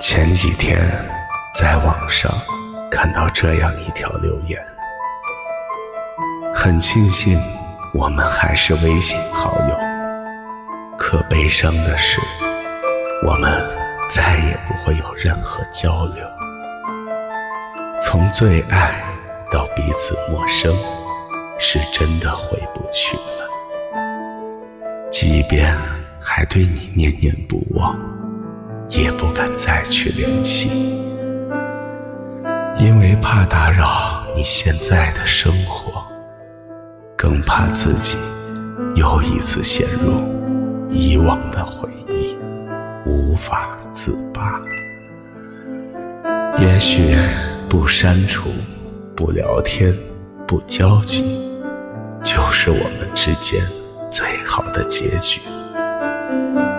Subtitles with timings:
[0.00, 0.78] 前几天
[1.52, 2.30] 在网上
[2.88, 4.56] 看到这样一条留言，
[6.54, 7.36] 很庆幸
[7.92, 9.76] 我们还是微信好友，
[10.96, 12.20] 可悲伤的是，
[13.26, 13.52] 我们
[14.08, 16.24] 再也不会有任何交流。
[18.00, 19.02] 从最爱
[19.50, 20.76] 到彼此陌生，
[21.58, 23.50] 是真的回不去了。
[25.10, 25.76] 即便
[26.20, 27.98] 还对你念念不忘，
[28.88, 31.02] 也不敢再去联系，
[32.76, 36.02] 因为怕打扰你现在的生活，
[37.16, 38.16] 更怕自己
[38.94, 42.36] 又一次陷入以往的回忆，
[43.04, 44.60] 无法自拔。
[46.58, 47.16] 也许。
[47.70, 48.48] 不删除，
[49.14, 49.94] 不聊天，
[50.46, 51.52] 不交集，
[52.22, 53.60] 就是我们之间
[54.08, 55.42] 最好的结局。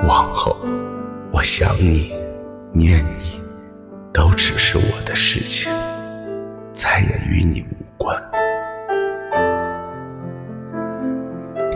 [0.08, 0.58] 往后，
[1.32, 2.12] 我想你，
[2.74, 3.42] 念你，
[4.12, 5.72] 都只是我的事情，
[6.74, 8.18] 再也与你无关。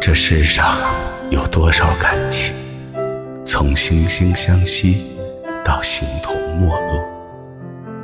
[0.01, 0.75] 这世上
[1.29, 2.53] 有多少感情，
[3.45, 5.15] 从惺惺相惜
[5.63, 7.01] 到形同陌路。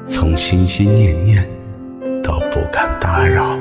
[0.05, 1.43] 从心心念念
[2.23, 3.57] 到不敢打扰，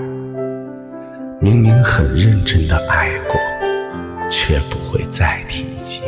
[1.40, 3.36] 明明很认真的爱过，
[4.30, 6.00] 却不会再提及；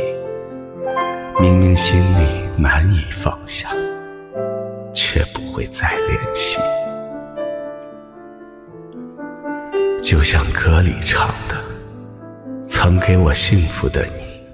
[1.41, 3.69] 明明心里难以放下，
[4.93, 6.59] 却不会再联系。
[10.03, 11.57] 就像歌里唱的
[12.63, 14.45] ：“曾给我幸福的你，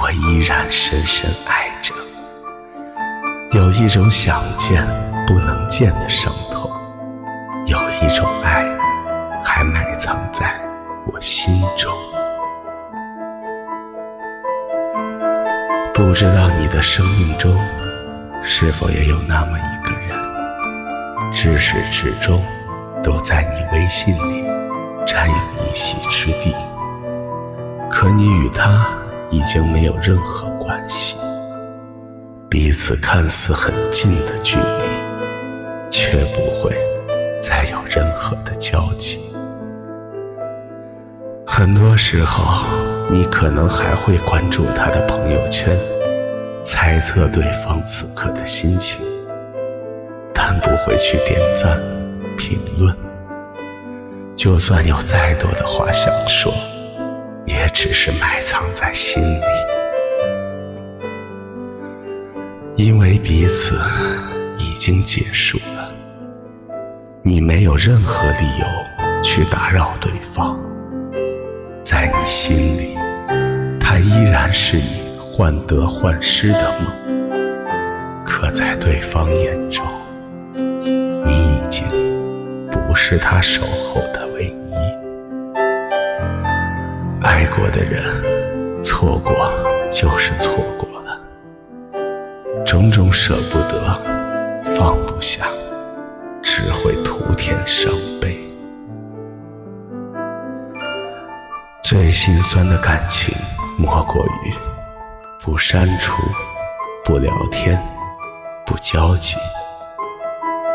[0.00, 1.94] 我依然深深爱着。”
[3.56, 4.84] 有一种想见。
[5.28, 6.70] 不能见的伤痛，
[7.66, 8.64] 有一种爱
[9.42, 10.54] 还埋藏在
[11.04, 11.92] 我心中。
[15.96, 17.58] 不知道你的生命中
[18.42, 22.38] 是否也有那么一个人，至始至终
[23.02, 24.44] 都在你微信里
[25.06, 25.34] 占有
[25.64, 26.54] 一席之地，
[27.88, 28.86] 可你与他
[29.30, 31.16] 已经没有任何关系，
[32.50, 34.96] 彼此看似很近的距离。
[35.88, 36.76] 却不会
[37.40, 39.18] 再有任何的交集。
[41.46, 42.64] 很多时候，
[43.08, 45.78] 你可能还会关注他的朋友圈，
[46.68, 49.06] 猜测对方此刻的心情，
[50.34, 51.80] 但不会去点赞、
[52.36, 52.92] 评论。
[54.34, 56.52] 就算有再多的话想说，
[57.44, 59.44] 也只是埋藏在心里，
[62.74, 63.78] 因为彼此
[64.58, 65.88] 已经结束了。
[67.22, 70.58] 你没有任何理由去打扰对方，
[71.84, 72.96] 在你心里，
[73.78, 75.05] 他依然是你
[75.36, 76.90] 患得患失的梦；
[78.24, 79.84] 可在对方眼中，
[80.54, 81.84] 你已经
[82.70, 84.72] 不是他守候的唯一。
[87.20, 88.02] 爱过的人，
[88.80, 89.52] 错过
[89.90, 91.20] 就是错过了，
[92.64, 94.00] 种种舍不得，
[94.74, 95.44] 放不下。
[96.42, 97.92] 只会徒添伤
[98.22, 98.38] 悲。
[101.82, 103.34] 最心酸的感情，
[103.76, 104.54] 莫过于
[105.46, 106.20] 不删除、
[107.04, 107.80] 不聊天、
[108.66, 109.36] 不交集；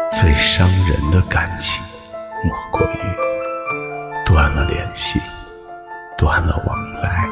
[0.10, 1.84] 最伤人的感情，
[2.46, 3.00] 莫过于
[4.26, 5.20] 断了联系、
[6.18, 7.28] 断了往来，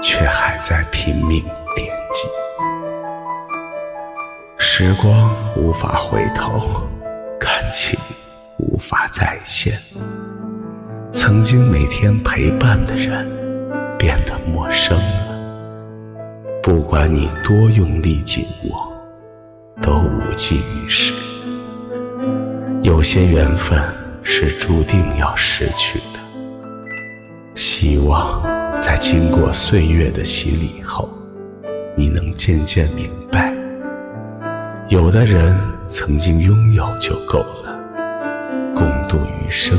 [0.00, 1.42] 却还在拼命
[1.74, 2.26] 惦记。
[4.56, 6.88] 时光无法回头。
[7.38, 8.00] 感情
[8.56, 9.78] 无法再现，
[11.12, 13.28] 曾经每天陪伴的人
[13.98, 15.25] 变得陌生了。
[16.66, 18.92] 不管你多用力紧握，
[19.80, 21.12] 都无济于事。
[22.82, 23.80] 有些缘分
[24.24, 26.18] 是注定要失去的。
[27.54, 28.42] 希望
[28.80, 31.08] 在经过岁月的洗礼后，
[31.96, 33.54] 你能渐渐明白，
[34.88, 35.56] 有的人。
[35.88, 37.80] 曾经拥有就够了，
[38.74, 39.78] 共度余生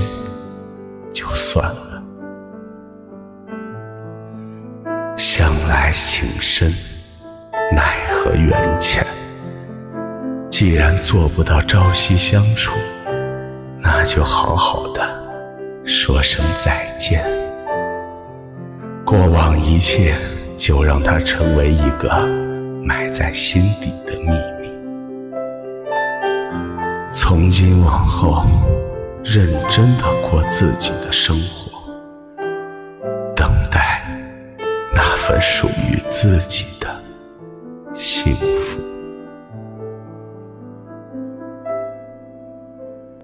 [1.11, 1.86] 就算了。
[5.17, 6.71] 向来情深，
[7.71, 9.03] 奈何缘浅。
[10.47, 12.77] 既然做不到朝夕相处，
[13.79, 15.01] 那就好好的
[15.83, 17.25] 说声再见。
[19.03, 20.13] 过往一切，
[20.55, 22.07] 就让它成为一个
[22.83, 24.29] 埋在心底的秘
[24.61, 24.71] 密。
[27.11, 28.45] 从今往后，
[29.23, 31.76] 认真的过自己的生活，
[35.27, 37.03] 份属于自己的
[37.93, 38.56] 幸福。